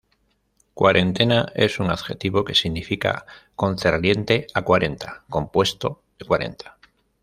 Cuarentena 0.73 1.51
es 1.53 1.79
un 1.79 1.91
adjetivo 1.91 2.43
que 2.43 2.55
significa 2.55 3.27
concerniente 3.55 4.47
a 4.55 4.63
cuarenta, 4.63 5.21
compuesto 5.29 6.01
de 6.17 6.25
cuarenta. 6.25 6.79